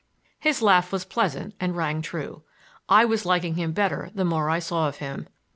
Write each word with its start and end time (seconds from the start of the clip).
His 0.39 0.63
laugh 0.63 0.91
was 0.91 1.05
pleasant 1.05 1.53
and 1.59 1.77
rang 1.77 2.01
true. 2.01 2.41
I 2.89 3.05
was 3.05 3.23
liking 3.23 3.53
him 3.53 3.71
better 3.71 4.09
the 4.15 4.25
more 4.25 4.49
I 4.49 4.57
saw 4.57 4.87
of 4.87 4.95
him. 4.97 5.27